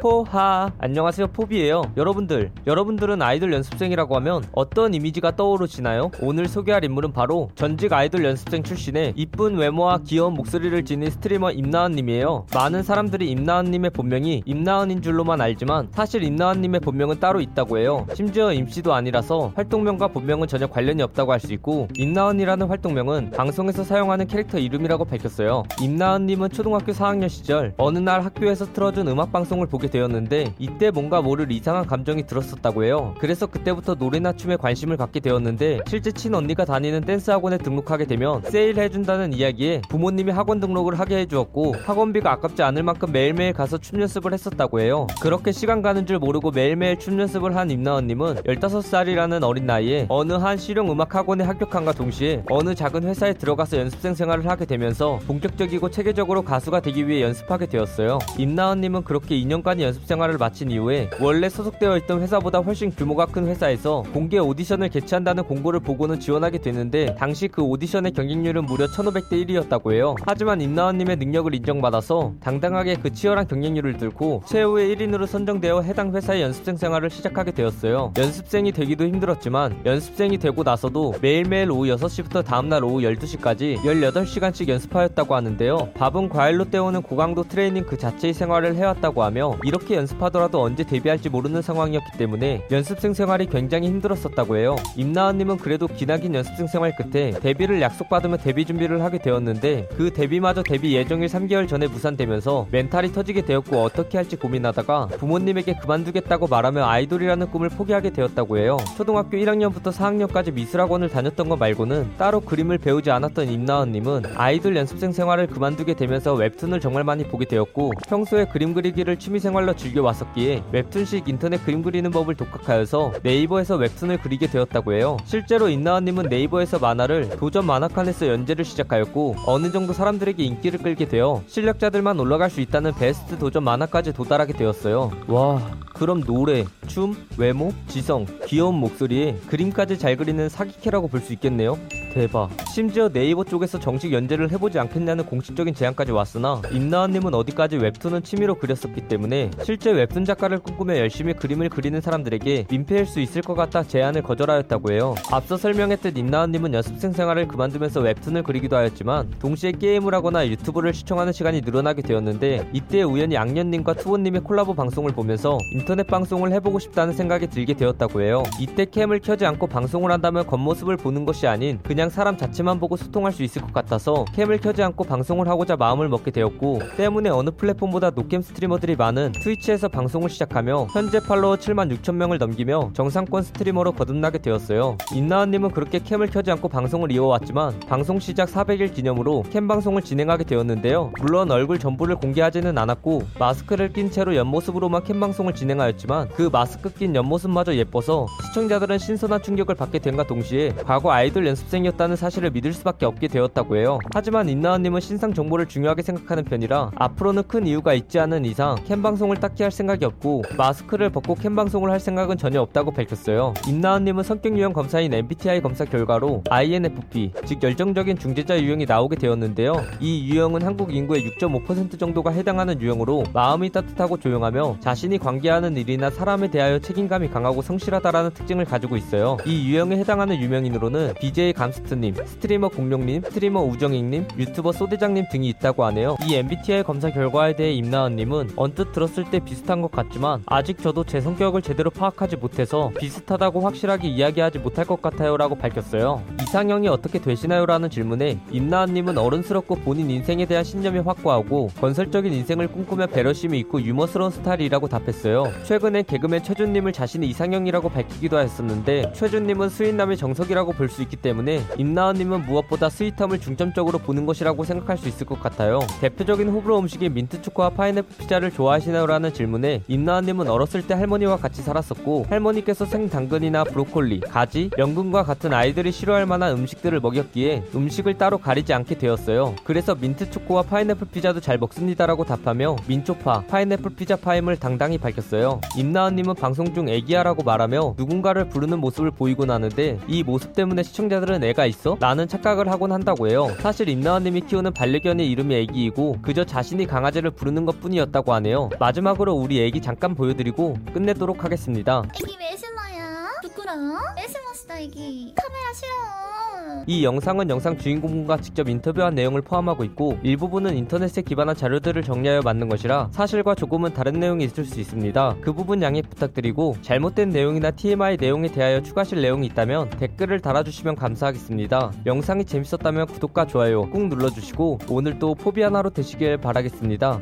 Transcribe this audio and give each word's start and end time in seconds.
포하. 0.00 0.70
안녕하세요 0.78 1.28
포비예요. 1.28 1.82
여러분들 1.96 2.52
여러분들은 2.66 3.20
아이돌 3.20 3.52
연습생이라고 3.52 4.14
하면 4.16 4.44
어떤 4.52 4.94
이미지가 4.94 5.34
떠오르시나요? 5.34 6.10
오늘 6.20 6.46
소개할 6.46 6.84
인물은 6.84 7.12
바로 7.12 7.50
전직 7.56 7.92
아이돌 7.92 8.24
연습생 8.24 8.62
출신의 8.62 9.14
이쁜 9.16 9.56
외모와 9.56 9.98
귀여운 10.06 10.34
목소리를 10.34 10.84
지닌 10.84 11.10
스트리머 11.10 11.50
임나은님이에요. 11.50 12.46
많은 12.54 12.82
사람들이 12.84 13.28
임나은님의 13.30 13.90
본명이 13.90 14.42
임나은인 14.46 15.02
줄로만 15.02 15.40
알지만 15.40 15.88
사실 15.92 16.22
임나은님의 16.22 16.80
본명은 16.80 17.18
따로 17.18 17.40
있다고 17.40 17.78
해요. 17.78 18.06
심지어 18.14 18.52
임씨도 18.52 18.94
아니라서 18.94 19.52
활동명과 19.56 20.08
본명은 20.08 20.46
전혀 20.46 20.66
관련이 20.68 21.02
없다고 21.02 21.32
할 21.32 21.38
수 21.38 21.52
있고 21.52 21.86
임나은이라는 21.94 22.66
활동명은 22.66 23.30
방송에서 23.30 23.84
사용하는 23.84 24.26
캐릭터 24.26 24.58
이름이라고 24.58 25.04
밝혔어요. 25.04 25.62
임나은님은 25.80 26.50
초등학교 26.50 26.90
4학년 26.92 27.28
시절 27.28 27.74
어느 27.78 27.98
날 27.98 28.24
학교에서 28.24 28.72
틀어준 28.72 29.06
음악방송을 29.06 29.68
보게 29.68 29.87
되었는데 29.88 30.54
이때 30.58 30.90
뭔가 30.90 31.20
모를 31.20 31.50
이상한 31.50 31.86
감정이 31.86 32.26
들었었다고 32.26 32.84
해요. 32.84 33.14
그래서 33.18 33.46
그때부터 33.46 33.94
노래나 33.94 34.32
춤에 34.32 34.56
관심을 34.56 34.96
갖게 34.96 35.20
되었는데 35.20 35.80
실제 35.86 36.10
친언니가 36.12 36.64
다니는 36.64 37.02
댄스 37.02 37.30
학원에 37.30 37.58
등록하게 37.58 38.06
되면 38.06 38.42
세일 38.42 38.78
해준다는 38.78 39.32
이야기에 39.32 39.82
부모님이 39.88 40.32
학원 40.32 40.60
등록을 40.60 40.98
하게 40.98 41.18
해주었고 41.18 41.76
학원비가 41.84 42.32
아깝지 42.32 42.62
않을 42.62 42.82
만큼 42.82 43.12
매일매일 43.12 43.52
가서 43.52 43.78
춤 43.78 44.00
연습을 44.00 44.32
했었다고 44.32 44.80
해요. 44.80 45.06
그렇게 45.20 45.52
시간 45.52 45.82
가는 45.82 46.06
줄 46.06 46.18
모르고 46.18 46.50
매일매일 46.50 46.98
춤 46.98 47.18
연습을 47.18 47.56
한 47.56 47.70
임나언님은 47.70 48.36
15살이라는 48.36 49.42
어린 49.42 49.66
나이에 49.66 50.06
어느 50.08 50.32
한 50.34 50.56
실용 50.56 50.90
음악 50.90 51.14
학원에 51.14 51.44
합격한과 51.44 51.92
동시에 51.92 52.44
어느 52.50 52.74
작은 52.74 53.04
회사에 53.04 53.34
들어가서 53.34 53.78
연습생 53.78 54.14
생활을 54.14 54.48
하게 54.48 54.64
되면서 54.64 55.18
본격적이고 55.26 55.90
체계적으로 55.90 56.42
가수가 56.42 56.80
되기 56.80 57.06
위해 57.08 57.22
연습하게 57.22 57.66
되었어요. 57.66 58.18
임나언님은 58.38 59.04
그렇게 59.04 59.34
2년간 59.36 59.77
연습 59.82 60.04
생활을 60.06 60.38
마친 60.38 60.70
이후에 60.70 61.10
원래 61.20 61.48
소속되어 61.48 61.96
있던 61.98 62.20
회사보다 62.22 62.58
훨씬 62.58 62.90
규모가 62.90 63.26
큰 63.26 63.46
회사에서 63.46 64.02
공개 64.12 64.38
오디션을 64.38 64.88
개최한다는 64.88 65.44
공고를 65.44 65.80
보고는 65.80 66.20
지원하게 66.20 66.58
되는데 66.58 67.14
당시 67.16 67.48
그 67.48 67.62
오디션의 67.62 68.12
경쟁률은 68.12 68.66
무려 68.66 68.86
1500대 68.86 69.32
1이었다고 69.46 69.92
해요. 69.92 70.14
하지만 70.26 70.60
임나원님의 70.60 71.16
능력을 71.16 71.54
인정받아서 71.54 72.34
당당하게 72.40 72.96
그 72.96 73.12
치열한 73.12 73.46
경쟁률을 73.46 73.96
뚫고 73.98 74.42
최후의 74.46 74.94
1인으로 74.96 75.26
선정되어 75.26 75.82
해당 75.82 76.14
회사의 76.14 76.42
연습생 76.42 76.76
생활을 76.76 77.10
시작하게 77.10 77.52
되었어요. 77.52 78.12
연습생이 78.16 78.72
되기도 78.72 79.04
힘들었지만 79.04 79.80
연습생이 79.84 80.38
되고 80.38 80.62
나서도 80.62 81.14
매일매일 81.20 81.70
오후 81.70 81.86
6시부터 81.86 82.44
다음날 82.44 82.84
오후 82.84 83.00
12시까지 83.00 83.76
18시간씩 83.78 84.68
연습하였다고 84.68 85.34
하는데요. 85.34 85.90
밥은 85.94 86.28
과일로 86.28 86.66
때우는 86.70 87.02
고강도 87.02 87.44
트레이닝 87.44 87.84
그 87.86 87.96
자체의 87.96 88.34
생활을 88.34 88.76
해왔다고 88.76 89.22
하며 89.22 89.54
이렇게 89.68 89.96
연습하더라도 89.96 90.62
언제 90.62 90.82
데뷔할지 90.82 91.28
모르는 91.28 91.60
상황이었기 91.60 92.16
때문에 92.16 92.66
연습생 92.70 93.12
생활이 93.12 93.44
굉장히 93.44 93.88
힘들었었다고 93.88 94.56
해요. 94.56 94.76
임나은님은 94.96 95.58
그래도 95.58 95.86
기나긴 95.86 96.34
연습생 96.34 96.66
생활 96.68 96.96
끝에 96.96 97.32
데뷔를 97.32 97.82
약속받으며 97.82 98.38
데뷔 98.38 98.64
준비를 98.64 99.02
하게 99.02 99.18
되었는데 99.18 99.88
그 99.94 100.10
데뷔마저 100.10 100.62
데뷔 100.62 100.94
예정일 100.94 101.28
3개월 101.28 101.68
전에 101.68 101.86
무산되면서 101.86 102.68
멘탈이 102.70 103.12
터지게 103.12 103.42
되었고 103.42 103.82
어떻게 103.82 104.16
할지 104.16 104.36
고민하다가 104.36 105.08
부모님에게 105.18 105.74
그만두겠다고 105.82 106.46
말하며 106.46 106.86
아이돌이라는 106.86 107.50
꿈을 107.50 107.68
포기하게 107.68 108.08
되었다고 108.08 108.56
해요. 108.56 108.78
초등학교 108.96 109.36
1학년부터 109.36 109.92
4학년까지 109.92 110.54
미술학원을 110.54 111.10
다녔던 111.10 111.50
것 111.50 111.58
말고는 111.58 112.12
따로 112.16 112.40
그림을 112.40 112.78
배우지 112.78 113.10
않았던 113.10 113.50
임나은님은 113.50 114.22
아이돌 114.34 114.74
연습생 114.76 115.12
생활을 115.12 115.46
그만두게 115.48 115.92
되면서 115.92 116.32
웹툰을 116.32 116.80
정말 116.80 117.04
많이 117.04 117.24
보게 117.24 117.44
되었고 117.44 117.92
평소에 118.08 118.46
그림 118.46 118.72
그리기를 118.72 119.18
취미생활 119.18 119.57
로 119.66 119.74
즐겨왔었기에 119.74 120.62
웹툰식 120.72 121.28
인터넷 121.28 121.64
그림 121.64 121.82
그리는 121.82 122.10
법을 122.10 122.36
독학하여서 122.36 123.14
네이버에서 123.22 123.76
웹툰을 123.76 124.18
그리게 124.18 124.46
되었다고 124.46 124.92
해요. 124.92 125.16
실제로 125.24 125.68
인나은님은 125.68 126.26
네이버에서 126.28 126.78
만화를 126.78 127.30
도전 127.30 127.66
만화칸에서 127.66 128.28
연재를 128.28 128.64
시작하였고 128.64 129.36
어느 129.46 129.72
정도 129.72 129.92
사람들에게 129.92 130.42
인기를 130.42 130.78
끌게 130.78 131.06
되어 131.06 131.42
실력자들만 131.48 132.20
올라갈 132.20 132.50
수 132.50 132.60
있다는 132.60 132.94
베스트 132.94 133.36
도전 133.38 133.64
만화까지 133.64 134.12
도달하게 134.12 134.52
되었어요. 134.52 135.10
와, 135.26 135.60
그럼 135.92 136.22
노래, 136.22 136.64
춤, 136.86 137.16
외모, 137.36 137.72
지성, 137.88 138.26
귀여운 138.46 138.76
목소리에 138.76 139.36
그림까지 139.48 139.98
잘 139.98 140.16
그리는 140.16 140.48
사기캐라고 140.48 141.08
볼 141.08 141.18
수 141.18 141.32
있겠네요. 141.32 141.76
대박. 142.12 142.50
심지어 142.72 143.08
네이버 143.08 143.44
쪽에서 143.44 143.78
정식 143.78 144.12
연재를 144.12 144.50
해보지 144.52 144.78
않겠냐는 144.78 145.26
공식적인 145.26 145.74
제안까지 145.74 146.12
왔으나 146.12 146.62
임나은님은 146.72 147.34
어디까지 147.34 147.76
웹툰은 147.76 148.22
취미로 148.22 148.54
그렸었기 148.54 149.02
때문에 149.02 149.50
실제 149.62 149.90
웹툰 149.90 150.24
작가를 150.24 150.58
꿈꾸며 150.58 150.96
열심히 150.98 151.34
그림을 151.34 151.68
그리는 151.68 152.00
사람들에게 152.00 152.66
민폐일 152.70 153.06
수 153.06 153.20
있을 153.20 153.42
것 153.42 153.54
같아 153.54 153.82
제안을 153.82 154.22
거절하였다고 154.22 154.92
해요. 154.92 155.14
앞서 155.30 155.56
설명했듯 155.56 156.16
임나은님은 156.16 156.74
연습생 156.74 157.12
생활을 157.12 157.48
그만두면서 157.48 158.00
웹툰을 158.00 158.42
그리기도 158.42 158.76
하였지만 158.76 159.30
동시에 159.38 159.72
게임을 159.72 160.14
하거나 160.14 160.46
유튜브를 160.46 160.94
시청하는 160.94 161.32
시간이 161.32 161.60
늘어나게 161.60 162.02
되었는데 162.02 162.70
이때 162.72 163.02
우연히 163.02 163.36
악년님과 163.36 163.94
투원님의 163.94 164.42
콜라보 164.42 164.74
방송을 164.74 165.12
보면서 165.12 165.58
인터넷 165.72 166.06
방송을 166.06 166.52
해보고 166.52 166.78
싶다는 166.78 167.12
생각이 167.12 167.48
들게 167.48 167.74
되었다고 167.74 168.22
해요. 168.22 168.42
이때 168.60 168.84
캠을 168.84 169.20
켜지 169.20 169.44
않고 169.46 169.66
방송을 169.66 170.10
한다면 170.10 170.46
겉모습을 170.46 170.96
보는 170.96 171.24
것이 171.24 171.46
아닌 171.46 171.78
그냥 171.82 171.97
사람 172.08 172.36
자체만 172.36 172.78
보고 172.78 172.96
소통할 172.96 173.32
수 173.32 173.42
있을 173.42 173.60
것 173.60 173.72
같아서 173.72 174.24
캠을 174.32 174.58
켜지 174.58 174.80
않고 174.84 175.02
방송을 175.02 175.48
하고자 175.48 175.74
마음을 175.76 176.08
먹게 176.08 176.30
되었고 176.30 176.78
때문에 176.96 177.28
어느 177.28 177.50
플랫폼보다 177.50 178.10
노캠 178.10 178.40
스트리머들이 178.40 178.94
많은 178.94 179.32
트위치에서 179.32 179.88
방송을 179.88 180.30
시작하며 180.30 180.86
현재 180.92 181.18
팔로워 181.18 181.56
7만 181.56 181.92
6천 181.98 182.14
명을 182.14 182.38
넘기며 182.38 182.90
정상권 182.92 183.42
스트리머로 183.42 183.92
거듭나게 183.92 184.38
되었어요. 184.38 184.96
임나은님은 185.12 185.72
그렇게 185.72 185.98
캠을 185.98 186.28
켜지 186.28 186.52
않고 186.52 186.68
방송을 186.68 187.10
이어왔지만 187.10 187.80
방송 187.88 188.20
시작 188.20 188.48
400일 188.48 188.94
기념으로 188.94 189.42
캠 189.50 189.66
방송을 189.66 190.02
진행하게 190.02 190.44
되었는데요. 190.44 191.12
물론 191.20 191.50
얼굴 191.50 191.80
전부를 191.80 192.14
공개하지는 192.14 192.78
않았고 192.78 193.22
마스크를 193.40 193.92
낀 193.92 194.12
채로 194.12 194.36
옆모습으로만 194.36 195.02
캠 195.02 195.18
방송을 195.18 195.52
진행하였지만 195.52 196.28
그 196.36 196.48
마스크 196.52 196.94
낀 196.94 197.16
옆모습마저 197.16 197.74
예뻐서 197.74 198.28
시청자들은 198.46 198.98
신선한 198.98 199.42
충격을 199.42 199.74
받게 199.74 199.98
된과 199.98 200.28
동시에 200.28 200.74
과거 200.86 201.10
아이돌 201.10 201.44
연습생이 201.44 201.87
었다는 201.88 202.16
사실을 202.16 202.50
믿을 202.50 202.72
수밖에 202.72 203.06
없게 203.06 203.28
되었다고 203.28 203.76
해요. 203.76 203.98
하지만 204.14 204.48
임나은님은 204.48 205.00
신상 205.00 205.34
정보를 205.34 205.66
중요하게 205.66 206.02
생각하는 206.02 206.44
편이라 206.44 206.92
앞으로는 206.94 207.44
큰 207.48 207.66
이유가 207.66 207.94
있지 207.94 208.18
않은 208.18 208.44
이상 208.44 208.76
캠 208.86 209.02
방송을 209.02 209.38
딱히 209.38 209.62
할 209.62 209.72
생각이 209.72 210.04
없고 210.04 210.42
마스크를 210.56 211.10
벗고 211.10 211.34
캠 211.34 211.54
방송을 211.54 211.90
할 211.90 212.00
생각은 212.00 212.36
전혀 212.38 212.60
없다고 212.60 212.92
밝혔어요. 212.92 213.54
임나은님은 213.66 214.24
성격 214.24 214.56
유형 214.56 214.72
검사인 214.72 215.12
MBTI 215.12 215.60
검사 215.60 215.84
결과로 215.84 216.42
INFP 216.48 217.32
즉 217.44 217.62
열정적인 217.62 218.18
중재자 218.18 218.60
유형이 218.60 218.86
나오게 218.86 219.16
되었는데요. 219.16 219.74
이 220.00 220.28
유형은 220.30 220.62
한국 220.62 220.94
인구의 220.94 221.28
6.5% 221.30 221.98
정도가 221.98 222.30
해당하는 222.30 222.80
유형으로 222.80 223.24
마음이 223.32 223.70
따뜻하고 223.70 224.18
조용하며 224.18 224.78
자신이 224.80 225.18
관계하는 225.18 225.76
일이나 225.76 226.10
사람에 226.10 226.50
대하여 226.50 226.78
책임감이 226.78 227.28
강하고 227.30 227.62
성실하다라는 227.62 228.32
특징을 228.32 228.64
가지고 228.64 228.96
있어요. 228.96 229.36
이 229.46 229.68
유형에 229.68 229.96
해당하는 229.96 230.40
유명인으로는 230.40 231.14
BJ 231.20 231.52
감스트님, 231.52 232.14
스트리머 232.14 232.68
공룡님, 232.68 233.22
스트리머 233.22 233.60
우정익님, 233.62 234.26
유튜버 234.36 234.72
소대장님 234.72 235.26
등이 235.30 235.48
있다고 235.48 235.84
하네요. 235.86 236.16
이 236.26 236.34
MBTI 236.34 236.82
검사 236.82 237.10
결과에 237.10 237.54
대해 237.56 237.72
임나은님은 237.72 238.50
언뜻 238.56 238.92
들었을 238.92 239.24
때 239.30 239.38
비슷한 239.38 239.80
것 239.80 239.90
같지만 239.90 240.42
아직 240.46 240.78
저도 240.82 241.04
제 241.04 241.20
성격을 241.20 241.62
제대로 241.62 241.90
파악하지 241.90 242.36
못해서 242.36 242.90
비슷하다고 242.98 243.60
확실하게 243.60 244.08
이야기하지 244.08 244.58
못할 244.58 244.84
것 244.84 245.00
같아요 245.00 245.36
라고 245.36 245.54
밝혔어요. 245.54 246.22
이상형이 246.42 246.88
어떻게 246.88 247.18
되시나요? 247.20 247.66
라는 247.66 247.88
질문에 247.90 248.38
임나은님은 248.50 249.18
어른스럽고 249.18 249.76
본인 249.76 250.10
인생에 250.10 250.46
대한 250.46 250.64
신념이 250.64 250.98
확고하고 251.00 251.68
건설적인 251.80 252.32
인생을 252.32 252.68
꿈꾸며 252.68 253.06
배려심이 253.08 253.58
있고 253.60 253.80
유머스러운 253.82 254.30
스타일이라고 254.30 254.88
답했어요. 254.88 255.44
최근에 255.64 256.02
개그맨 256.02 256.42
최준님을 256.42 256.92
자신의 256.92 257.28
이상형이라고 257.30 257.88
밝히기도 257.90 258.38
했었는데 258.38 259.12
최준님은 259.14 259.68
sweet남의 259.68 260.16
정석이라고 260.16 260.72
볼 260.72 260.88
수 260.88 261.02
있기 261.02 261.16
때문에 261.16 261.60
임나은님은 261.76 262.46
무엇보다 262.46 262.88
sweet함을 262.88 263.40
중점적으로 263.40 263.98
보는 263.98 264.26
것이라고 264.26 264.64
생각할 264.64 264.98
수 264.98 265.08
있을 265.08 265.26
것 265.26 265.40
같아요. 265.40 265.80
대표적인 266.00 266.48
호불호 266.48 266.78
음식인 266.78 267.14
민트초코와 267.14 267.70
파인애플 267.70 268.16
피자를 268.18 268.50
좋아하시나요? 268.50 269.06
라는 269.06 269.32
질문에 269.32 269.82
임나은님은 269.88 270.48
어렸을 270.48 270.86
때 270.86 270.94
할머니와 270.94 271.36
같이 271.36 271.62
살았었고 271.62 272.26
할머니께서 272.28 272.84
생당근이나 272.84 273.64
브로콜리, 273.64 274.20
가지, 274.20 274.70
연근과 274.78 275.24
같은 275.24 275.52
아이들이 275.52 275.92
싫어할 275.92 276.26
만한 276.26 276.56
음식들을 276.58 277.00
먹였기에 277.00 277.64
음식을 277.74 278.18
따로 278.18 278.38
가리지 278.38 278.72
않게 278.72 278.98
되었어요. 278.98 279.54
그래서 279.64 279.94
민트초코와 279.94 280.62
파인애플 280.62 281.08
피자도 281.08 281.40
잘 281.40 281.58
먹습니다라고 281.58 282.24
답하며 282.24 282.76
민초파, 282.86 283.44
파인애플 283.48 283.94
피자 283.94 284.16
파임을 284.16 284.56
당당히 284.56 284.98
밝혔어요. 284.98 285.60
임나은님은 285.76 286.34
방송 286.34 286.74
중 286.74 286.88
애기야라고 286.88 287.42
말하며 287.42 287.94
누군가를 287.96 288.48
부르는 288.48 288.78
모습을 288.78 289.10
보이곤 289.10 289.50
하는데 289.50 289.98
이 290.08 290.22
모습 290.22 290.54
때문에 290.54 290.82
시청자들은 290.82 291.44
애가 291.44 291.57
문제가 291.58 291.66
있어? 291.66 291.96
라는 292.00 292.28
착각을 292.28 292.70
하곤 292.70 292.92
한다고 292.92 293.28
해요. 293.28 293.48
사실 293.60 293.88
임나원님이 293.88 294.42
키우는 294.42 294.72
반려견의 294.72 295.28
이름이 295.28 295.54
애기이고 295.56 296.18
그저 296.22 296.44
자신이 296.44 296.86
강아지를 296.86 297.32
부르는 297.32 297.66
것 297.66 297.80
뿐이었다고 297.80 298.32
하네요. 298.34 298.70
마지막으로 298.78 299.34
우리 299.34 299.60
애기 299.60 299.82
잠깐 299.82 300.14
보여드리고 300.14 300.78
끝내도록 300.94 301.44
하겠습니다. 301.44 302.04
애기 302.14 302.36
왜 302.38 302.56
신나요? 302.56 303.28
부끄러? 303.42 303.72
왜 304.16 304.26
신났어 304.28 304.80
애기? 304.80 305.34
카메라 305.36 305.72
싫어. 305.74 306.37
이 306.86 307.04
영상은 307.04 307.50
영상 307.50 307.76
주인공과 307.76 308.38
직접 308.38 308.68
인터뷰한 308.68 309.14
내용을 309.14 309.42
포함하고 309.42 309.84
있고 309.84 310.18
일부분은 310.22 310.76
인터넷에 310.76 311.22
기반한 311.22 311.54
자료들을 311.54 312.02
정리하여 312.02 312.40
만든 312.42 312.68
것이라 312.68 313.10
사실과 313.12 313.54
조금은 313.54 313.92
다른 313.94 314.20
내용이 314.20 314.44
있을 314.44 314.64
수 314.64 314.80
있습니다. 314.80 315.36
그 315.40 315.52
부분 315.52 315.82
양해 315.82 316.02
부탁드리고 316.02 316.76
잘못된 316.82 317.30
내용이나 317.30 317.70
TMI 317.70 318.16
내용에 318.18 318.48
대하여 318.48 318.82
추가하실 318.82 319.20
내용이 319.20 319.46
있다면 319.48 319.90
댓글을 319.90 320.40
달아주시면 320.40 320.96
감사하겠습니다. 320.96 321.92
영상이 322.06 322.44
재밌었다면 322.44 323.06
구독과 323.06 323.46
좋아요 323.46 323.88
꾹 323.90 324.08
눌러주시고 324.08 324.78
오늘도 324.88 325.34
포비아나로 325.34 325.90
되시길 325.90 326.38
바라겠습니다. 326.38 327.20